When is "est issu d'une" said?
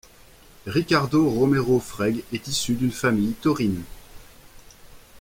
2.33-2.91